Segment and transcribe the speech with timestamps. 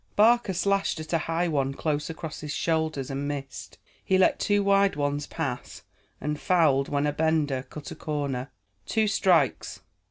[0.15, 3.77] Barker slashed at a high one close across his shoulders and missed.
[4.03, 5.83] He let two wide ones pass,
[6.19, 8.49] and fouled when a bender cut a corner.
[8.87, 9.81] "Two strikes!"